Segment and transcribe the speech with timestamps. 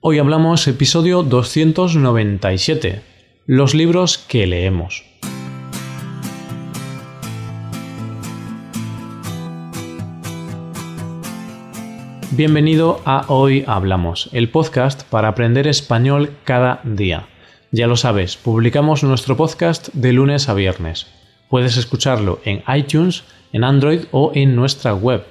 [0.00, 3.02] Hoy hablamos episodio 297,
[3.46, 5.04] los libros que leemos.
[12.30, 17.26] Bienvenido a Hoy Hablamos, el podcast para aprender español cada día.
[17.72, 21.08] Ya lo sabes, publicamos nuestro podcast de lunes a viernes.
[21.48, 25.24] Puedes escucharlo en iTunes, en Android o en nuestra web.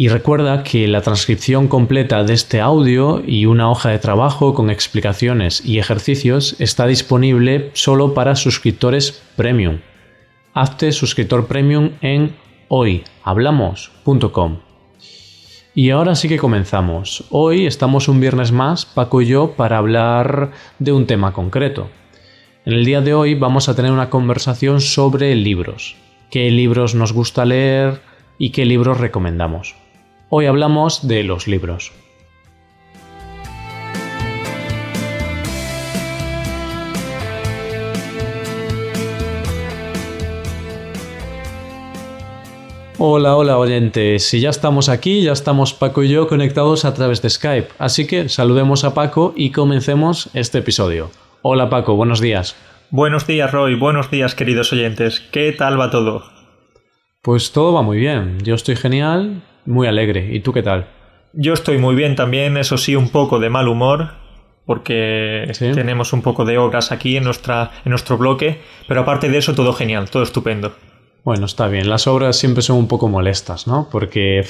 [0.00, 4.70] Y recuerda que la transcripción completa de este audio y una hoja de trabajo con
[4.70, 9.80] explicaciones y ejercicios está disponible solo para suscriptores premium.
[10.54, 12.34] Hazte suscriptor premium en
[12.68, 14.60] hoyhablamos.com.
[15.74, 17.24] Y ahora sí que comenzamos.
[17.28, 21.90] Hoy estamos un viernes más, Paco y yo, para hablar de un tema concreto.
[22.64, 25.94] En el día de hoy vamos a tener una conversación sobre libros.
[26.30, 28.00] ¿Qué libros nos gusta leer
[28.38, 29.79] y qué libros recomendamos?
[30.32, 31.90] Hoy hablamos de los libros.
[42.96, 44.22] Hola, hola oyentes.
[44.22, 47.70] Si ya estamos aquí, ya estamos Paco y yo conectados a través de Skype.
[47.80, 51.10] Así que saludemos a Paco y comencemos este episodio.
[51.42, 52.54] Hola Paco, buenos días.
[52.90, 55.18] Buenos días Roy, buenos días queridos oyentes.
[55.32, 56.22] ¿Qué tal va todo?
[57.20, 58.38] Pues todo va muy bien.
[58.44, 60.28] Yo estoy genial, muy alegre.
[60.32, 60.86] ¿Y tú qué tal?
[61.32, 64.10] Yo estoy muy bien también, eso sí, un poco de mal humor,
[64.66, 69.38] porque tenemos un poco de obras aquí en, nuestra, en nuestro bloque, pero aparte de
[69.38, 70.74] eso todo genial, todo estupendo.
[71.24, 71.88] Bueno, está bien.
[71.88, 73.88] Las obras siempre son un poco molestas, ¿no?
[73.90, 74.44] Porque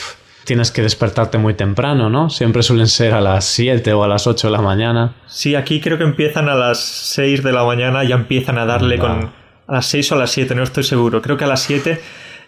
[0.44, 2.30] tienes que despertarte muy temprano, ¿no?
[2.30, 5.16] Siempre suelen ser a las 7 o a las 8 de la mañana.
[5.26, 8.98] Sí, aquí creo que empiezan a las 6 de la mañana, ya empiezan a darle
[8.98, 9.32] con...
[9.66, 11.22] A las 6 o a las 7, no estoy seguro.
[11.22, 12.00] Creo que a las 7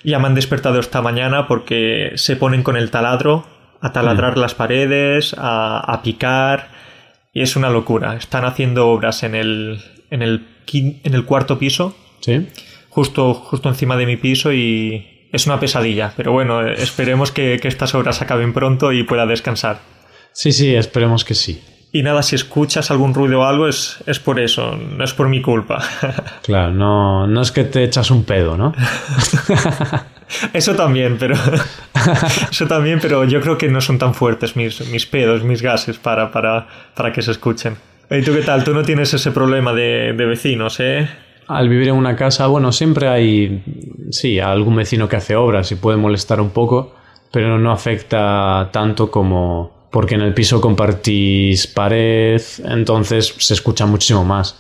[0.05, 3.47] ya me han despertado esta mañana porque se ponen con el taladro
[3.81, 4.41] a taladrar mm.
[4.41, 6.69] las paredes, a, a, picar,
[7.33, 8.15] y es una locura.
[8.15, 11.97] Están haciendo obras en el, en el, en el cuarto piso.
[12.21, 12.47] Sí
[12.93, 16.13] justo, justo encima de mi piso y es una pesadilla.
[16.17, 19.81] Pero bueno, esperemos que, estas obras acaben pronto y pueda descansar.
[20.33, 21.63] Sí, sí, esperemos que sí.
[21.95, 25.29] Y nada, si escuchas algún ruido o algo es, es por eso, no es por
[25.29, 25.83] mi culpa.
[26.43, 28.73] Claro, no, no es que te echas un pedo, ¿no?
[30.53, 31.37] Eso también, pero.
[32.51, 35.99] Eso también, pero yo creo que no son tan fuertes mis, mis pedos, mis gases
[35.99, 37.77] para, para, para que se escuchen.
[38.11, 38.65] ¿Y tú qué tal?
[38.65, 41.09] Tú no tienes ese problema de, de vecinos, ¿eh?
[41.49, 43.63] al vivir en una casa, bueno, siempre hay,
[44.11, 46.95] sí, algún vecino que hace obras y puede molestar un poco,
[47.31, 54.25] pero no afecta tanto como porque en el piso compartís pared, entonces se escucha muchísimo
[54.25, 54.59] más.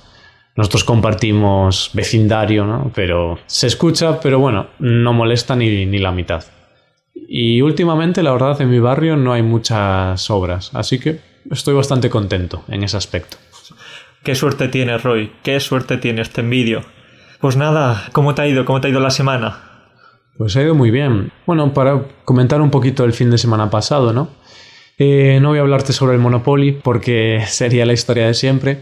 [0.54, 2.92] Nosotros compartimos vecindario, ¿no?
[2.94, 6.44] Pero se escucha, pero bueno, no molesta ni, ni la mitad.
[7.14, 11.20] Y últimamente, la verdad, en mi barrio no hay muchas obras, así que
[11.50, 13.38] estoy bastante contento en ese aspecto.
[14.22, 15.32] Qué suerte tienes, Roy.
[15.42, 16.84] Qué suerte tienes, te envidio.
[17.40, 18.66] Pues nada, ¿cómo te ha ido?
[18.66, 19.58] ¿Cómo te ha ido la semana?
[20.36, 21.32] Pues ha ido muy bien.
[21.46, 24.28] Bueno, para comentar un poquito el fin de semana pasado, ¿no?
[24.98, 28.78] Eh, no voy a hablarte sobre el Monopoly porque sería la historia de siempre.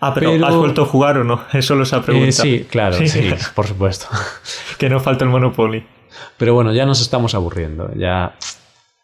[0.00, 1.44] Ah, pero, ¿has vuelto a jugar o no?
[1.52, 2.28] Eso lo ha preguntado.
[2.28, 4.06] Eh, sí, claro, sí, por supuesto.
[4.78, 5.86] que no falta el Monopoly.
[6.36, 7.90] Pero bueno, ya nos estamos aburriendo.
[7.94, 8.34] Ya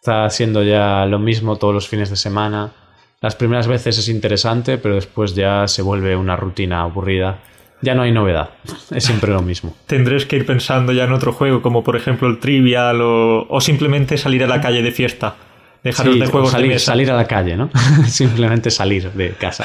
[0.00, 2.72] está siendo ya lo mismo todos los fines de semana.
[3.20, 7.40] Las primeras veces es interesante, pero después ya se vuelve una rutina aburrida.
[7.80, 8.50] Ya no hay novedad,
[8.90, 9.74] es siempre lo mismo.
[9.86, 14.16] Tendréis que ir pensando ya en otro juego, como por ejemplo el Trivial o, simplemente
[14.18, 15.36] salir a la calle de fiesta.
[15.84, 17.70] Dejaros de juegos salir, salir a la calle, ¿no?
[18.06, 19.64] simplemente salir de casa.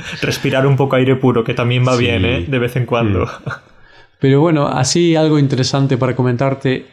[0.22, 2.44] Respirar un poco aire puro, que también va bien, ¿eh?
[2.46, 3.24] De vez en cuando.
[3.24, 3.28] Mm.
[4.20, 6.86] Pero bueno, así algo interesante para comentarte,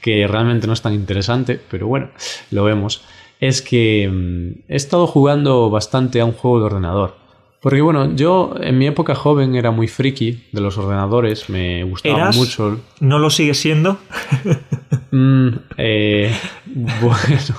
[0.00, 2.08] que realmente no es tan interesante, pero bueno,
[2.50, 3.04] lo vemos
[3.38, 7.16] es que mm, he estado jugando bastante a un juego de ordenador.
[7.60, 12.30] Porque bueno, yo en mi época joven era muy friki de los ordenadores, me gustaba
[12.32, 12.80] mucho.
[13.00, 13.98] ¿No lo sigue siendo?
[15.10, 16.34] Mm, eh,
[17.02, 17.54] bueno,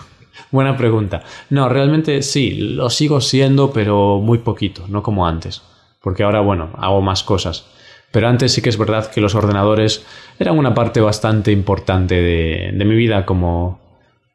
[0.51, 1.23] buena pregunta.
[1.50, 5.62] No, realmente sí, lo sigo siendo, pero muy poquito, no como antes.
[6.01, 7.65] Porque ahora, bueno, hago más cosas.
[8.12, 10.06] Pero antes sí que es verdad que los ordenadores
[10.38, 13.80] eran una parte bastante importante de, de mi vida como,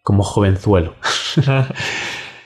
[0.02, 0.94] como jovenzuelo.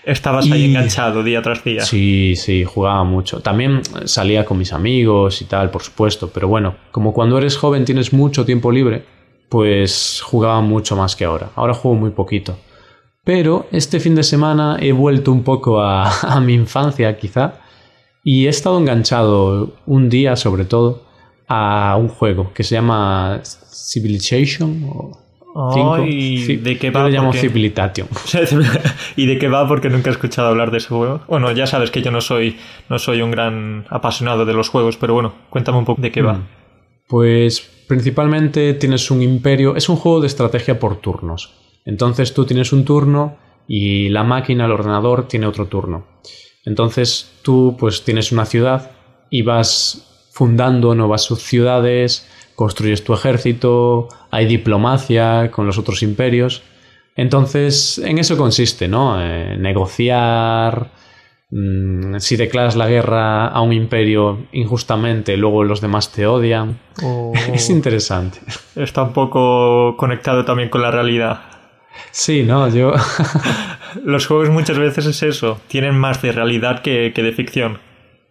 [0.04, 1.82] Estabas ahí enganchado día tras día.
[1.82, 3.40] Sí, sí, jugaba mucho.
[3.40, 6.30] También salía con mis amigos y tal, por supuesto.
[6.32, 9.04] Pero bueno, como cuando eres joven tienes mucho tiempo libre,
[9.48, 11.50] pues jugaba mucho más que ahora.
[11.54, 12.56] Ahora juego muy poquito.
[13.30, 17.60] Pero este fin de semana he vuelto un poco a, a mi infancia, quizá.
[18.24, 21.04] Y he estado enganchado un día, sobre todo,
[21.46, 25.12] a un juego que se llama Civilization
[25.72, 26.04] Cinco.
[26.04, 27.04] ¿y Sí, de qué yo va?
[27.08, 28.08] le llamo Porque- Civilization.
[29.16, 29.68] ¿Y de qué va?
[29.68, 31.20] Porque nunca he escuchado hablar de ese juego.
[31.28, 32.56] Bueno, ya sabes que yo no soy,
[32.88, 36.22] no soy un gran apasionado de los juegos, pero bueno, cuéntame un poco de qué
[36.22, 36.32] va.
[36.32, 36.48] Mm.
[37.06, 41.69] Pues principalmente tienes un imperio, es un juego de estrategia por turnos.
[41.84, 43.36] Entonces tú tienes un turno
[43.66, 46.06] y la máquina, el ordenador, tiene otro turno.
[46.64, 48.90] Entonces tú pues tienes una ciudad
[49.30, 56.62] y vas fundando nuevas ciudades, construyes tu ejército, hay diplomacia con los otros imperios.
[57.16, 59.20] Entonces en eso consiste, ¿no?
[59.20, 60.90] Eh, negociar,
[61.52, 66.78] Mm, si declaras la guerra a un imperio injustamente, luego los demás te odian.
[67.02, 68.38] O Es interesante.
[68.76, 71.40] está un poco conectado también con la realidad.
[72.10, 72.92] Sí, no, yo.
[74.04, 77.78] Los juegos muchas veces es eso, tienen más de realidad que, que de ficción.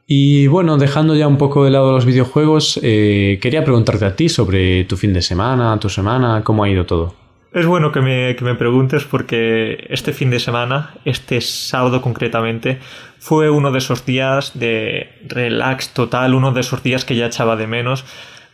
[0.07, 4.27] Y bueno, dejando ya un poco de lado los videojuegos, eh, quería preguntarte a ti
[4.27, 7.13] sobre tu fin de semana, tu semana, cómo ha ido todo.
[7.53, 12.79] Es bueno que me, que me preguntes porque este fin de semana, este sábado concretamente,
[13.19, 17.55] fue uno de esos días de relax total, uno de esos días que ya echaba
[17.55, 18.03] de menos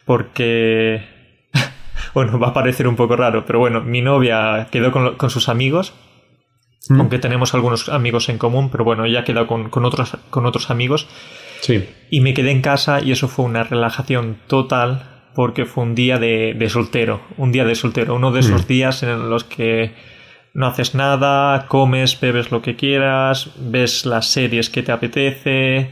[0.06, 1.04] porque,
[2.16, 5.48] bueno, va a parecer un poco raro, pero bueno, mi novia quedó con, con sus
[5.50, 5.94] amigos,
[6.90, 7.00] ¿Mm?
[7.00, 10.72] aunque tenemos algunos amigos en común, pero bueno, ella quedó con, con otros, con otros
[10.72, 11.08] amigos
[11.62, 11.88] Sí.
[12.12, 16.18] y me quedé en casa y eso fue una relajación total porque fue un día
[16.18, 18.68] de, de soltero, un día de soltero, uno de esos Mm.
[18.68, 19.94] días en los que
[20.54, 25.90] no haces nada, comes, bebes lo que quieras, ves las series que te apetece,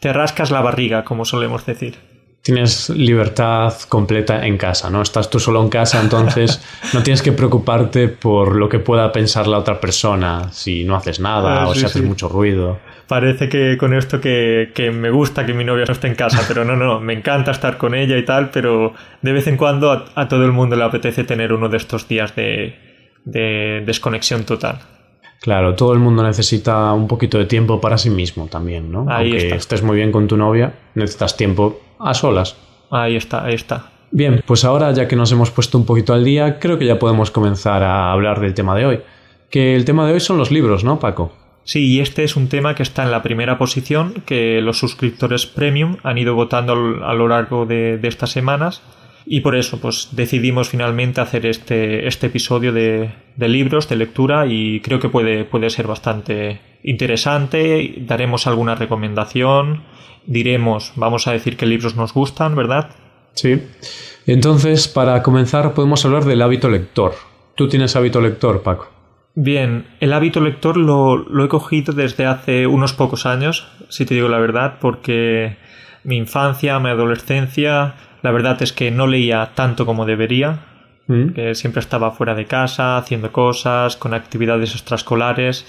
[0.00, 1.96] te rascas la barriga, como solemos decir.
[2.42, 5.02] Tienes libertad completa en casa, ¿no?
[5.02, 6.62] Estás tú solo en casa, entonces
[6.94, 11.20] no tienes que preocuparte por lo que pueda pensar la otra persona si no haces
[11.20, 12.06] nada Ah, o sí, si haces sí.
[12.08, 12.78] mucho ruido.
[13.06, 16.44] Parece que con esto que, que me gusta que mi novia no esté en casa,
[16.46, 18.92] pero no, no, me encanta estar con ella y tal, pero
[19.22, 22.06] de vez en cuando a, a todo el mundo le apetece tener uno de estos
[22.06, 22.78] días de,
[23.24, 24.80] de desconexión total.
[25.40, 29.06] Claro, todo el mundo necesita un poquito de tiempo para sí mismo también, ¿no?
[29.08, 29.54] Ahí Aunque está.
[29.56, 32.56] estés muy bien con tu novia, necesitas tiempo a solas.
[32.90, 33.90] Ahí está, ahí está.
[34.10, 36.98] Bien, pues ahora ya que nos hemos puesto un poquito al día, creo que ya
[36.98, 39.00] podemos comenzar a hablar del tema de hoy.
[39.50, 41.32] Que el tema de hoy son los libros, ¿no, Paco?
[41.64, 45.44] Sí, y este es un tema que está en la primera posición, que los suscriptores
[45.44, 48.82] premium han ido votando a lo largo de, de estas semanas.
[49.26, 54.46] Y por eso, pues decidimos finalmente hacer este, este episodio de, de libros, de lectura,
[54.46, 57.94] y creo que puede, puede ser bastante interesante.
[57.98, 59.82] Daremos alguna recomendación,
[60.26, 62.90] diremos, vamos a decir qué libros nos gustan, ¿verdad?
[63.34, 63.62] Sí.
[64.26, 67.14] Entonces, para comenzar, podemos hablar del hábito lector.
[67.54, 68.88] ¿Tú tienes hábito lector, Paco?
[69.34, 74.14] Bien, el hábito lector lo, lo he cogido desde hace unos pocos años, si te
[74.14, 75.56] digo la verdad, porque
[76.02, 80.60] mi infancia, mi adolescencia, la verdad es que no leía tanto como debería,
[81.06, 81.28] ¿Mm?
[81.30, 85.66] que siempre estaba fuera de casa, haciendo cosas, con actividades extraescolares,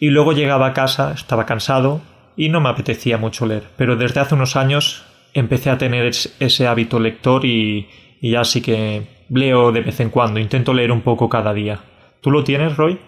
[0.00, 2.00] y luego llegaba a casa, estaba cansado
[2.36, 3.64] y no me apetecía mucho leer.
[3.76, 5.04] Pero desde hace unos años
[5.34, 7.88] empecé a tener es- ese hábito lector y,
[8.20, 11.80] y ya sí que leo de vez en cuando, intento leer un poco cada día.
[12.20, 12.98] ¿Tú lo tienes, Roy?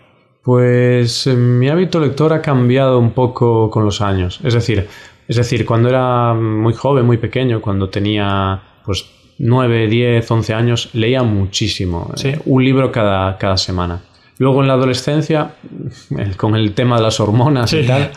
[0.42, 4.40] Pues eh, mi hábito lector ha cambiado un poco con los años.
[4.42, 4.88] Es decir,
[5.28, 8.60] es decir, cuando era muy joven, muy pequeño, cuando tenía
[8.90, 9.04] pues
[9.38, 12.10] 9, 10, 11 años, leía muchísimo.
[12.16, 12.28] Sí.
[12.28, 14.02] eh, un libro cada, cada semana.
[14.38, 15.52] Luego en la adolescencia,
[16.36, 18.10] con el tema de las hormonas y tal,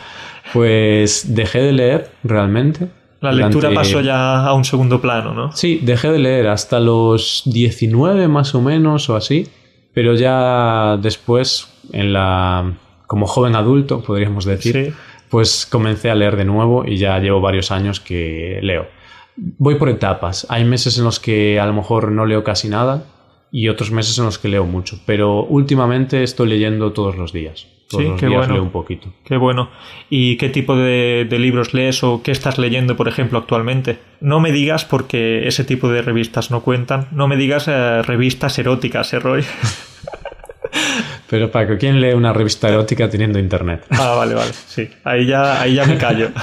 [0.52, 2.88] pues dejé de leer realmente.
[3.20, 5.52] La lectura Durante- pasó ya a un segundo plano, ¿no?
[5.52, 9.46] Sí, dejé de leer hasta los 19 más o menos o así,
[9.94, 12.74] pero ya después, en la
[13.06, 14.92] como joven adulto, podríamos decir, Sí.
[15.30, 18.86] pues comencé a leer de nuevo y ya llevo varios años que leo.
[19.36, 20.46] Voy por etapas.
[20.48, 23.04] Hay meses en los que a lo mejor no leo casi nada
[23.50, 27.66] y otros meses en los que leo mucho, pero últimamente estoy leyendo todos los días.
[27.88, 28.54] Todos Sí, los qué días bueno.
[28.54, 29.12] leo un poquito.
[29.24, 29.70] Qué bueno.
[30.08, 33.98] ¿Y qué tipo de, de libros lees o qué estás leyendo, por ejemplo, actualmente?
[34.20, 38.58] No me digas, porque ese tipo de revistas no cuentan, no me digas eh, revistas
[38.58, 39.44] eróticas, ¿eh, Roy?
[41.28, 43.84] Pero Paco, ¿quién lee una revista erótica teniendo internet?
[43.90, 44.52] ah, vale, vale.
[44.52, 46.30] Sí, ahí ya, ahí ya me callo.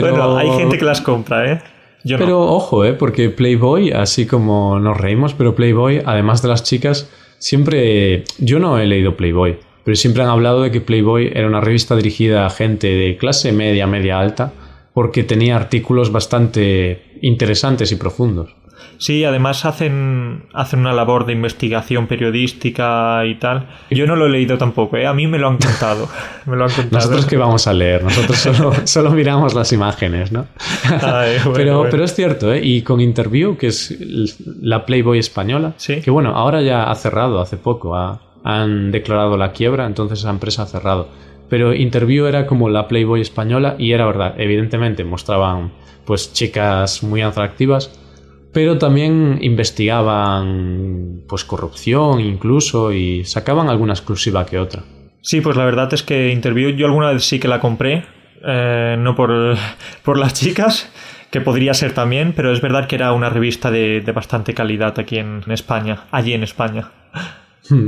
[0.00, 0.16] Pero...
[0.16, 1.62] Bueno, hay gente que las compra, ¿eh?
[2.04, 2.52] Yo Pero no.
[2.52, 2.92] ojo, ¿eh?
[2.92, 8.24] porque Playboy, así como nos reímos, pero Playboy, además de las chicas, siempre...
[8.38, 11.96] Yo no he leído Playboy, pero siempre han hablado de que Playboy era una revista
[11.96, 14.52] dirigida a gente de clase media, media alta,
[14.94, 18.55] porque tenía artículos bastante interesantes y profundos.
[18.98, 23.68] Sí, además hacen, hacen una labor de investigación periodística y tal.
[23.90, 25.06] Yo no lo he leído tampoco, ¿eh?
[25.06, 26.08] a mí me lo han contado.
[26.46, 26.96] me lo han contado.
[26.96, 30.46] Nosotros que vamos a leer, nosotros solo, solo miramos las imágenes, ¿no?
[31.02, 31.90] Ay, bueno, pero, bueno.
[31.90, 32.60] pero es cierto, ¿eh?
[32.62, 33.96] y con Interview, que es
[34.60, 36.00] la Playboy española, ¿Sí?
[36.00, 40.30] que bueno, ahora ya ha cerrado hace poco, ha, han declarado la quiebra, entonces esa
[40.30, 41.08] empresa ha cerrado.
[41.48, 45.72] Pero Interview era como la Playboy española y era verdad, evidentemente mostraban
[46.04, 47.90] pues chicas muy atractivas,
[48.56, 54.82] pero también investigaban pues corrupción incluso y sacaban alguna exclusiva que otra.
[55.20, 58.06] Sí, pues la verdad es que Interview yo alguna vez sí que la compré,
[58.42, 59.58] eh, no por,
[60.02, 60.90] por, las chicas,
[61.30, 64.98] que podría ser también, pero es verdad que era una revista de, de bastante calidad
[64.98, 66.92] aquí en, en España, allí en España.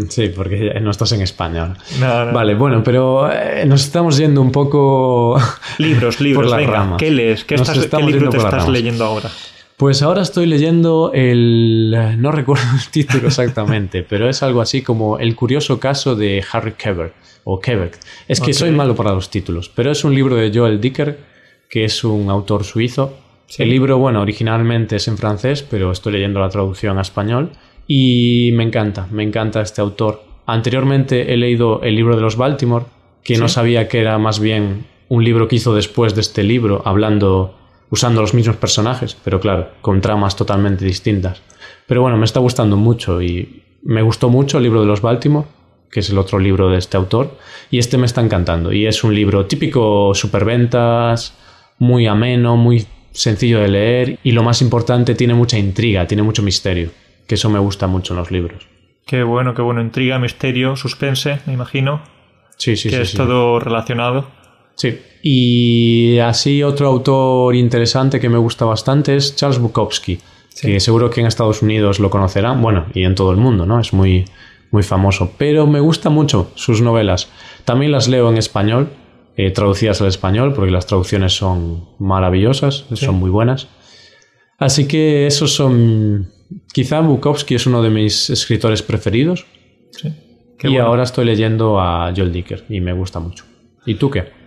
[0.08, 1.72] Sí, porque no estás en España.
[2.00, 2.32] No, no.
[2.32, 5.40] Vale, bueno, pero eh, nos estamos yendo un poco.
[5.78, 6.98] Libros, libros, por las venga, ramas.
[6.98, 7.44] ¿qué lees?
[7.44, 8.68] ¿Qué, estás, ¿qué libro te estás ramas.
[8.70, 9.30] leyendo ahora?
[9.78, 11.96] Pues ahora estoy leyendo el.
[12.18, 16.72] No recuerdo el título exactamente, pero es algo así como El curioso caso de Harry
[16.72, 17.14] Quebert.
[17.44, 17.94] O Quebert.
[18.26, 21.18] Es que soy malo para los títulos, pero es un libro de Joel Dicker,
[21.70, 23.16] que es un autor suizo.
[23.46, 23.62] Sí.
[23.62, 27.52] El libro, bueno, originalmente es en francés, pero estoy leyendo la traducción a español.
[27.86, 30.22] Y me encanta, me encanta este autor.
[30.44, 32.84] Anteriormente he leído el libro de los Baltimore,
[33.22, 36.82] que no sabía que era más bien un libro que hizo después de este libro,
[36.84, 37.54] hablando,
[37.90, 41.42] usando los mismos personajes, pero claro, con tramas totalmente distintas.
[41.86, 45.46] Pero bueno, me está gustando mucho y me gustó mucho el libro de los Baltimore,
[45.90, 47.38] que es el otro libro de este autor,
[47.70, 48.72] y este me está encantando.
[48.72, 51.34] Y es un libro típico superventas,
[51.78, 56.42] muy ameno, muy sencillo de leer y lo más importante, tiene mucha intriga, tiene mucho
[56.42, 56.90] misterio,
[57.26, 58.66] que eso me gusta mucho en los libros.
[59.06, 59.80] Qué bueno, qué bueno.
[59.80, 62.02] Intriga, misterio, suspense, me imagino.
[62.58, 63.02] Sí, sí, que sí.
[63.02, 63.16] es sí.
[63.16, 64.26] todo relacionado.
[64.78, 64.98] Sí.
[65.22, 70.18] Y así otro autor interesante que me gusta bastante es Charles Bukowski,
[70.50, 70.66] Sí.
[70.68, 73.78] que seguro que en Estados Unidos lo conocerán, bueno, y en todo el mundo, ¿no?
[73.80, 74.24] Es muy,
[74.70, 75.32] muy famoso.
[75.38, 77.28] Pero me gustan mucho sus novelas.
[77.64, 78.88] También las leo en español,
[79.36, 83.68] eh, traducidas al español, porque las traducciones son maravillosas, son muy buenas.
[84.58, 86.30] Así que esos son...
[86.72, 89.46] Quizá Bukowski es uno de mis escritores preferidos.
[89.92, 90.12] Sí.
[90.58, 90.86] Qué y bueno.
[90.86, 93.44] ahora estoy leyendo a Joel Dicker y me gusta mucho.
[93.86, 94.37] ¿Y tú qué?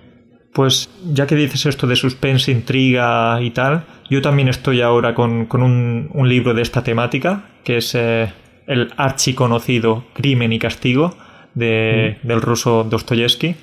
[0.54, 5.46] Pues ya que dices esto de suspense, intriga y tal, yo también estoy ahora con,
[5.46, 8.34] con un, un libro de esta temática, que es eh,
[8.68, 11.16] el archiconocido Crimen y Castigo
[11.54, 13.56] de, del ruso Dostoyevsky.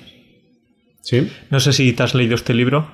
[1.01, 1.31] ¿Sí?
[1.49, 2.87] No sé si te has leído este libro.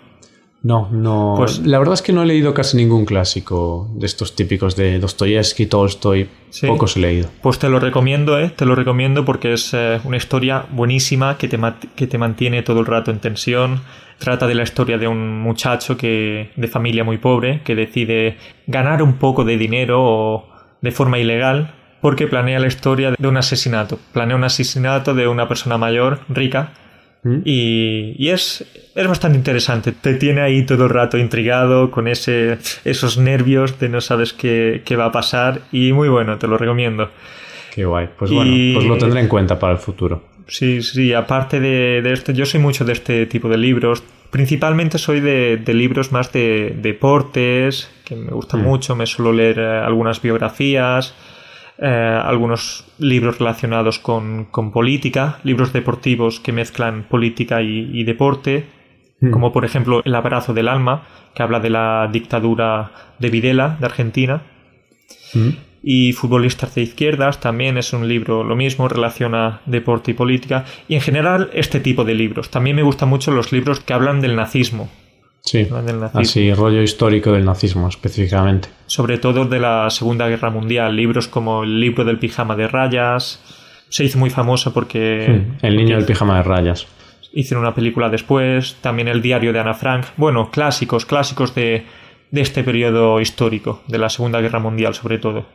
[0.61, 1.35] No, no.
[1.37, 4.97] Pues- la verdad es que no he leído casi ningún clásico de estos típicos de
[4.99, 6.27] Dostoyevsky, Tolstoy.
[6.49, 6.67] Sí.
[6.67, 7.29] Pocos he leído.
[7.41, 8.49] Pues te lo recomiendo, ¿eh?
[8.55, 11.59] Te lo recomiendo porque es eh, una historia buenísima que te,
[11.95, 13.81] que te mantiene todo el rato en tensión.
[14.17, 19.03] Trata de la historia de un muchacho que, de familia muy pobre que decide ganar
[19.03, 20.49] un poco de dinero o
[20.81, 23.99] de forma ilegal porque planea la historia de un asesinato.
[24.13, 26.73] Planea un asesinato de una persona mayor, rica,
[27.25, 27.37] ¿Mm?
[27.43, 28.63] y, y es,
[28.93, 29.91] es bastante interesante.
[29.91, 34.83] Te tiene ahí todo el rato intrigado con ese, esos nervios de no sabes qué,
[34.85, 35.61] qué va a pasar.
[35.71, 37.09] Y muy bueno, te lo recomiendo.
[37.73, 38.09] Qué guay.
[38.17, 40.23] Pues Y- bueno, pues lo tendré en cuenta para el futuro.
[40.47, 44.03] Sí, sí, aparte de, de esto, yo soy mucho de este tipo de libros.
[44.29, 48.95] Principalmente soy de, de libros más de deportes, que me gustan mucho.
[48.95, 51.15] Me suelo leer eh, algunas biografías,
[51.77, 58.67] eh, algunos libros relacionados con, con política, libros deportivos que mezclan política y, y deporte,
[59.31, 63.85] como por ejemplo El abrazo del alma, que habla de la dictadura de Videla, de
[63.85, 64.43] Argentina.
[65.33, 65.49] ¿Mm?
[65.87, 70.65] Y Futbolistas de Izquierdas también es un libro lo mismo, relaciona deporte y política.
[70.87, 72.49] Y en general este tipo de libros.
[72.49, 74.89] También me gustan mucho los libros que hablan del nazismo,
[75.45, 75.63] Sí.
[75.63, 76.03] Del.
[76.13, 78.67] Así, rollo histórico del nazismo específicamente.
[78.87, 80.95] sobre todo de la Segunda Guerra Mundial.
[80.95, 83.41] Libros como el libro del pijama de rayas.
[83.89, 86.87] Se hizo muy famoso porque, Mm, El niño porque del pijama de rayas.
[87.33, 88.75] hicieron una película después.
[88.81, 90.05] También el diario de Ana Frank.
[90.17, 91.85] Bueno, clásicos, clásicos de,
[92.31, 95.45] de este periodo histórico, de la Segunda Guerra Mundial sobre todo.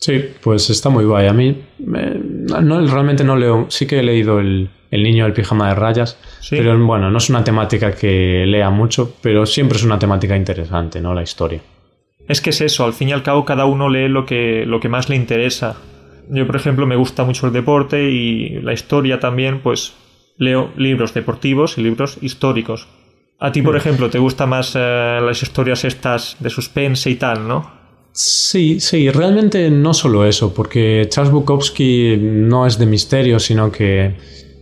[0.00, 1.26] Sí, pues está muy guay.
[1.26, 2.20] A mí eh,
[2.62, 3.66] no, realmente no leo.
[3.68, 6.56] Sí que he leído el, el niño del pijama de rayas, Sí.
[6.56, 11.00] pero bueno, no es una temática que lea mucho, pero siempre es una temática interesante,
[11.02, 11.12] ¿no?
[11.12, 11.60] La historia.
[12.28, 14.80] Es que es eso, al fin y al cabo cada uno lee lo que, lo
[14.80, 15.76] que más le interesa.
[16.30, 19.94] Yo, por ejemplo, me gusta mucho el deporte y la historia también, pues
[20.38, 22.88] leo libros deportivos y libros históricos.
[23.38, 27.46] A ti, por ejemplo, te gustan más eh, las historias estas de suspense y tal,
[27.48, 27.79] ¿no?
[28.12, 34.16] Sí, sí, realmente no solo eso, porque Charles Bukowski no es de misterio, sino que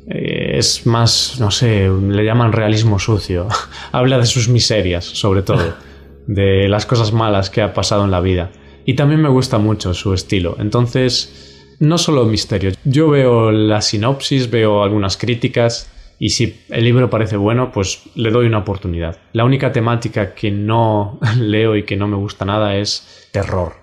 [0.09, 3.49] eh, es más, no sé, le llaman realismo sucio.
[3.93, 5.75] Habla de sus miserias, sobre todo,
[6.27, 8.51] de las cosas malas que ha pasado en la vida.
[8.85, 10.57] Y también me gusta mucho su estilo.
[10.59, 12.73] Entonces, no solo misterio.
[12.85, 18.31] Yo veo la sinopsis, veo algunas críticas y si el libro parece bueno, pues le
[18.31, 19.19] doy una oportunidad.
[19.33, 23.75] La única temática que no leo y que no me gusta nada es terror.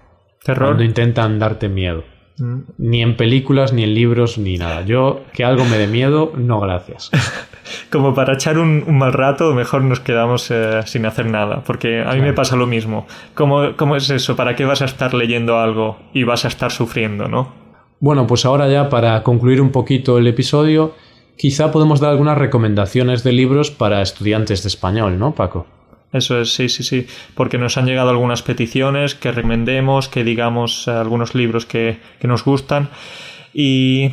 [0.44, 0.70] Terror.
[0.70, 2.04] Cuando intentan darte miedo.
[2.78, 4.82] Ni en películas, ni en libros, ni nada.
[4.82, 7.10] Yo, que algo me dé miedo, no gracias.
[7.92, 12.02] Como para echar un, un mal rato, mejor nos quedamos eh, sin hacer nada, porque
[12.02, 13.08] a mí me pasa lo mismo.
[13.36, 14.36] ¿Cómo, ¿Cómo es eso?
[14.36, 17.54] ¿Para qué vas a estar leyendo algo y vas a estar sufriendo, no?
[18.02, 20.94] Bueno, pues ahora ya para concluir un poquito el episodio,
[21.38, 25.68] quizá podemos dar algunas recomendaciones de libros para estudiantes de español, ¿no, Paco?
[26.12, 27.08] Eso es, sí, sí, sí.
[27.34, 32.28] Porque nos han llegado algunas peticiones que recomendemos, que digamos eh, algunos libros que, que
[32.28, 32.90] nos gustan.
[33.54, 34.12] Y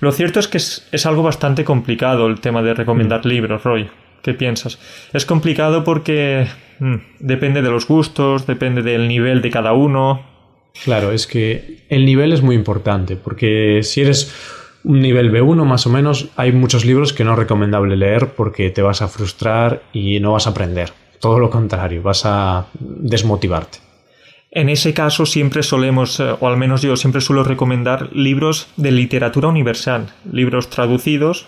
[0.00, 3.28] lo cierto es que es, es, algo bastante complicado el tema de recomendar mm.
[3.28, 3.88] libros, Roy.
[4.22, 4.78] ¿Qué piensas?
[5.12, 6.46] Es complicado porque
[6.78, 10.24] mm, depende de los gustos, depende del nivel de cada uno.
[10.84, 14.32] Claro, es que el nivel es muy importante, porque si eres
[14.84, 18.70] un nivel B1 más o menos, hay muchos libros que no es recomendable leer porque
[18.70, 23.78] te vas a frustrar y no vas a aprender todo lo contrario, vas a desmotivarte.
[24.50, 28.90] En ese caso siempre solemos, eh, o al menos yo siempre suelo recomendar libros de
[28.90, 31.46] literatura universal, libros traducidos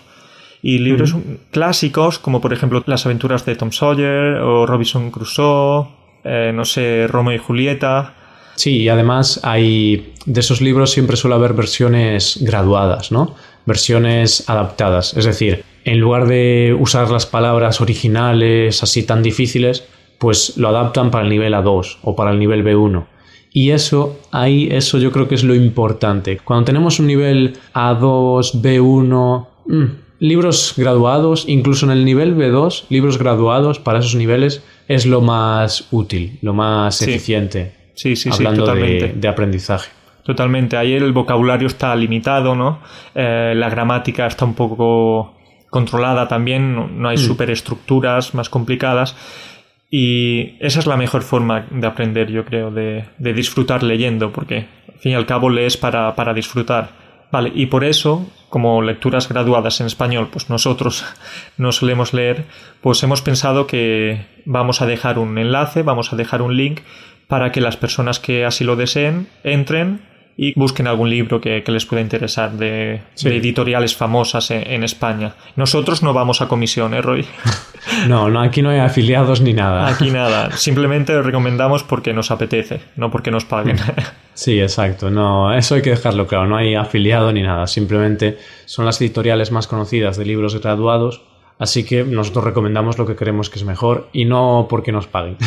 [0.63, 1.13] y libros
[1.51, 5.87] clásicos como por ejemplo Las aventuras de Tom Sawyer o Robinson Crusoe,
[6.23, 8.15] eh, no sé, Romeo y Julieta.
[8.55, 13.35] Sí, y además hay de esos libros siempre suele haber versiones graduadas, ¿no?
[13.65, 19.85] Versiones adaptadas, es decir, en lugar de usar las palabras originales así tan difíciles,
[20.17, 23.05] pues lo adaptan para el nivel A2 o para el nivel B1.
[23.53, 26.37] Y eso, ahí, eso yo creo que es lo importante.
[26.37, 29.85] Cuando tenemos un nivel A2, B1, mmm,
[30.19, 35.87] libros graduados, incluso en el nivel B2, libros graduados para esos niveles es lo más
[35.91, 37.84] útil, lo más eficiente.
[37.95, 39.07] Sí, sí, hablando sí, totalmente.
[39.07, 39.91] De, de, aprendizaje.
[40.23, 40.77] Totalmente.
[40.77, 42.79] Ahí el vocabulario está limitado, ¿no?
[43.13, 45.35] Eh, la gramática está un poco
[45.69, 47.19] controlada también, no hay mm.
[47.19, 49.15] superestructuras más complicadas.
[49.89, 54.67] Y esa es la mejor forma de aprender, yo creo, de, de disfrutar leyendo, porque
[54.93, 57.05] al fin y al cabo lees para, para disfrutar.
[57.31, 61.05] Vale, y por eso, como lecturas graduadas en español, pues nosotros
[61.57, 62.45] no solemos leer,
[62.81, 66.79] pues hemos pensado que vamos a dejar un enlace, vamos a dejar un link
[67.27, 70.01] para que las personas que así lo deseen entren
[70.37, 73.29] y busquen algún libro que, que les pueda interesar de, sí.
[73.29, 75.33] de editoriales famosas en, en, España.
[75.55, 77.25] Nosotros no vamos a comisión, ¿eh, Roy?
[78.07, 79.87] No, no, aquí no hay afiliados ni nada.
[79.87, 80.51] Aquí nada.
[80.57, 83.77] Simplemente recomendamos porque nos apetece, no porque nos paguen.
[84.33, 85.09] Sí, exacto.
[85.09, 86.45] No, eso hay que dejarlo claro.
[86.45, 87.67] No hay afiliado ni nada.
[87.67, 91.21] Simplemente son las editoriales más conocidas de libros graduados.
[91.57, 95.37] Así que nosotros recomendamos lo que creemos que es mejor y no porque nos paguen.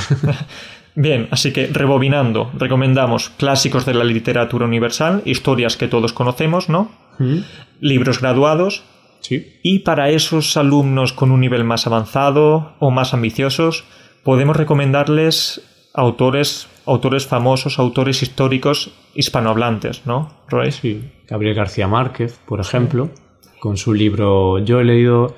[1.01, 6.91] Bien, así que rebobinando, recomendamos clásicos de la literatura universal, historias que todos conocemos, ¿no?
[7.21, 7.37] ¿Mm?
[7.79, 8.83] Libros graduados.
[9.21, 9.61] Sí.
[9.63, 13.85] Y para esos alumnos con un nivel más avanzado o más ambiciosos,
[14.25, 15.63] podemos recomendarles
[15.95, 20.73] autores, autores famosos, autores históricos hispanohablantes, ¿no, Roy?
[20.73, 21.13] Sí.
[21.29, 23.09] Gabriel García Márquez, por ejemplo,
[23.61, 24.59] con su libro.
[24.59, 25.37] Yo he leído.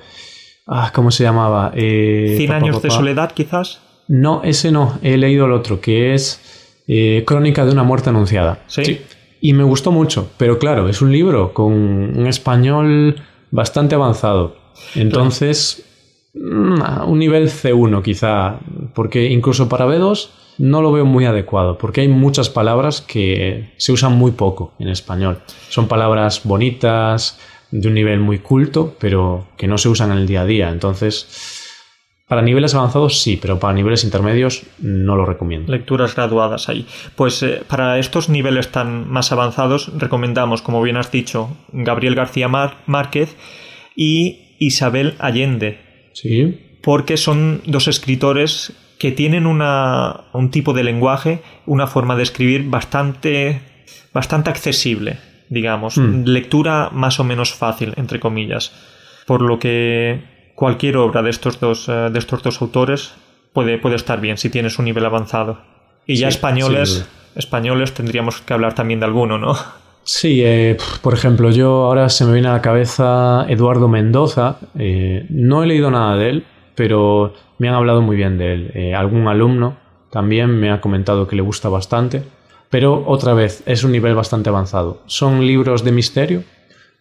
[0.65, 1.71] Ah, ¿Cómo se llamaba?
[1.75, 2.87] Eh, Cien años papá.
[2.87, 3.90] de soledad, quizás.
[4.11, 4.99] No, ese no.
[5.01, 8.59] He leído el otro, que es eh, Crónica de una muerte anunciada.
[8.67, 8.83] ¿Sí?
[8.83, 9.01] ¿Sí?
[9.39, 13.15] Y me gustó mucho, pero claro, es un libro con un español
[13.51, 14.57] bastante avanzado.
[14.95, 15.85] Entonces,
[16.33, 17.07] claro.
[17.07, 18.59] un nivel C1 quizá,
[18.93, 23.93] porque incluso para B2 no lo veo muy adecuado, porque hay muchas palabras que se
[23.93, 25.39] usan muy poco en español.
[25.69, 27.39] Son palabras bonitas,
[27.71, 30.69] de un nivel muy culto, pero que no se usan en el día a día.
[30.69, 31.60] Entonces,
[32.31, 35.69] para niveles avanzados sí, pero para niveles intermedios no lo recomiendo.
[35.69, 36.85] Lecturas graduadas ahí.
[37.17, 42.47] Pues eh, para estos niveles tan más avanzados recomendamos, como bien has dicho, Gabriel García
[42.47, 43.35] Mar Márquez
[43.97, 45.81] y Isabel Allende.
[46.13, 46.57] Sí.
[46.81, 52.63] Porque son dos escritores que tienen una, un tipo de lenguaje, una forma de escribir
[52.69, 53.59] bastante,
[54.13, 55.17] bastante accesible,
[55.49, 55.97] digamos.
[55.97, 56.23] Mm.
[56.23, 58.71] Lectura más o menos fácil, entre comillas.
[59.27, 63.13] Por lo que cualquier obra de estos dos, eh, de estos dos autores
[63.53, 65.61] puede, puede estar bien si tienes un nivel avanzado.
[66.05, 69.55] Y ya sí, españoles, españoles tendríamos que hablar también de alguno, ¿no?
[70.03, 74.57] Sí, eh, por ejemplo, yo ahora se me viene a la cabeza Eduardo Mendoza.
[74.77, 78.71] Eh, no he leído nada de él, pero me han hablado muy bien de él.
[78.73, 79.77] Eh, algún alumno
[80.09, 82.23] también me ha comentado que le gusta bastante.
[82.69, 85.01] Pero otra vez, es un nivel bastante avanzado.
[85.05, 86.43] Son libros de misterio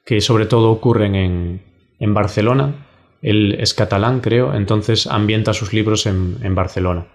[0.04, 1.62] que sobre todo ocurren en,
[2.00, 2.74] en Barcelona
[3.22, 7.06] él es catalán, creo, entonces ambienta sus libros en, en Barcelona.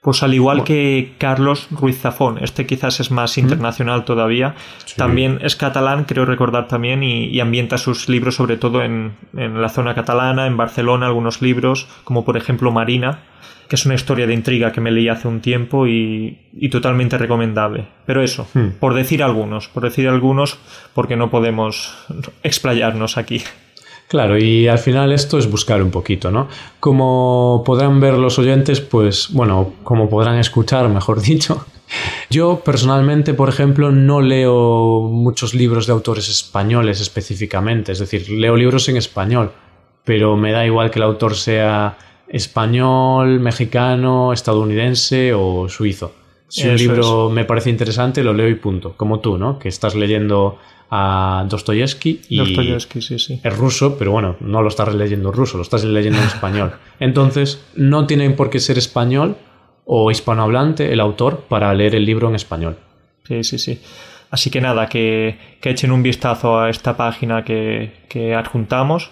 [0.00, 4.54] Pues al igual que Carlos Ruiz Zafón, este quizás es más internacional todavía,
[4.96, 9.94] también es catalán, creo recordar también, y, ambienta sus libros sobre todo en, la zona
[9.94, 13.24] catalana, en Barcelona, algunos libros, como por ejemplo Marina,
[13.68, 16.38] que es una historia de intriga que me leí hace un tiempo y,
[16.70, 17.88] totalmente recomendable.
[18.06, 18.78] Pero eso, hmm.
[18.78, 20.60] por decir algunos, por decir algunos,
[20.94, 21.92] porque no podemos
[22.44, 23.42] explayarnos aquí.
[24.08, 26.48] Claro, y al final esto es buscar un poquito, ¿no?
[26.80, 31.66] Como podrán ver los oyentes, pues bueno, como podrán escuchar, mejor dicho,
[32.30, 38.56] yo personalmente, por ejemplo, no leo muchos libros de autores españoles específicamente, es decir, leo
[38.56, 39.52] libros en español,
[40.04, 46.12] pero me da igual que el autor sea español, mexicano, estadounidense o suizo.
[46.48, 48.94] Si un libro me parece interesante, lo leo y punto.
[48.96, 49.58] Como tú, ¿no?
[49.58, 50.58] Que estás leyendo
[50.90, 53.40] a Dostoyevsky y Dostoyevsky, sí, sí.
[53.42, 56.72] es ruso, pero bueno, no lo estás leyendo en ruso, lo estás leyendo en español.
[57.00, 59.36] Entonces, no tiene por qué ser español
[59.84, 62.78] o hispanohablante el autor para leer el libro en español.
[63.24, 63.80] Sí, sí, sí.
[64.30, 69.10] Así que nada, que, echen un vistazo a esta página que, adjuntamos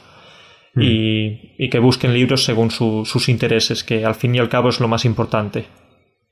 [0.75, 0.83] mm.
[0.83, 4.89] y, que busquen libros según sus intereses, que al fin y al cabo es lo
[4.89, 5.67] más importante.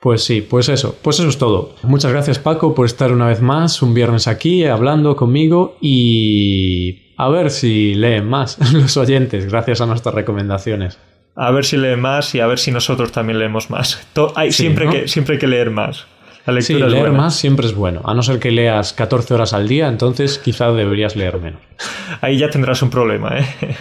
[0.04, 1.76] Pues sí, pues eso, pues eso es todo.
[1.82, 7.30] Muchas gracias Paco por estar una vez más un viernes aquí hablando conmigo y a
[7.30, 10.98] ver si leen más los oyentes gracias a nuestras recomendaciones.
[11.34, 14.06] A ver si leen más y a ver si nosotros también leemos más.
[14.34, 16.04] hay, siempre, que, siempre hay que leer más.
[16.44, 18.02] La lectura sí, leer más siempre es bueno.
[18.04, 21.62] A no ser que leas 14 horas al día, entonces quizá deberías leer menos.
[22.20, 23.46] Ahí ya tendrás un problema, ¿eh?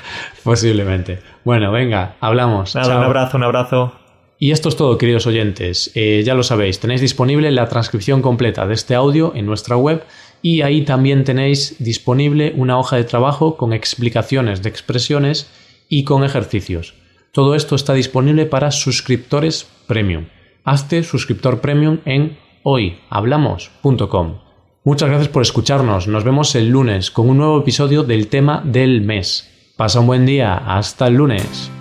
[0.45, 1.19] Posiblemente.
[1.43, 2.75] Bueno, venga, hablamos.
[2.75, 4.02] Nada, un abrazo, un abrazo.
[4.39, 5.91] Y esto es todo, queridos oyentes.
[5.95, 10.03] Eh, ya lo sabéis, tenéis disponible la transcripción completa de este audio en nuestra web
[10.41, 15.49] y ahí también tenéis disponible una hoja de trabajo con explicaciones de expresiones
[15.87, 16.95] y con ejercicios.
[17.31, 20.25] Todo esto está disponible para suscriptores premium.
[20.65, 24.39] Hazte suscriptor premium en hoyhablamos.com.
[24.83, 26.07] Muchas gracias por escucharnos.
[26.07, 29.49] Nos vemos el lunes con un nuevo episodio del tema del mes.
[29.77, 30.55] Pasa un buen día.
[30.55, 31.71] Hasta el lunes.